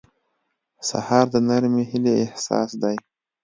[0.89, 2.95] سهار د نرمې هیلې احساس دی.